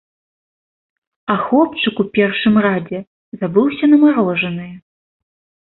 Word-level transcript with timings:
А 1.33 1.35
хлопчык 1.43 2.01
у 2.05 2.07
першым 2.17 2.53
радзе 2.67 2.99
забыўся 3.45 3.85
на 3.95 4.03
марожанае. 4.07 4.69